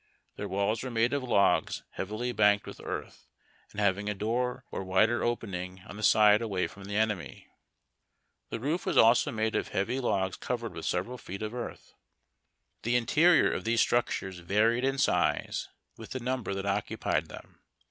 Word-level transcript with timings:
Their 0.35 0.47
walls 0.47 0.81
were 0.81 0.89
made 0.89 1.13
of 1.13 1.21
logs 1.21 1.83
heavily 1.91 2.31
banked 2.31 2.65
with 2.65 2.79
earth 2.83 3.27
and 3.71 3.79
liaving 3.79 4.09
a 4.09 4.15
door 4.15 4.65
or 4.71 4.83
wider 4.83 5.21
opening 5.23 5.83
on 5.85 5.95
the 5.95 6.01
side 6.01 6.41
away 6.41 6.65
from 6.65 6.85
the 6.85 6.95
enemy. 6.95 7.49
The 8.49 8.59
roof 8.59 8.87
was 8.87 8.97
also 8.97 9.31
made 9.31 9.53
of 9.55 9.67
heavy 9.67 9.99
logs 9.99 10.37
covered 10.37 10.73
with 10.73 10.87
several 10.87 11.19
feet 11.19 11.43
of 11.43 11.53
earth. 11.53 11.93
The 12.81 12.95
interior 12.95 13.53
of 13.53 13.63
these 13.63 13.79
structures 13.81 14.39
varied 14.39 14.83
in 14.83 14.97
size 14.97 15.69
with 15.97 16.09
the 16.13 16.19
number 16.19 16.55
that 16.55 16.65
occupied 16.65 17.27
them. 17.27 17.59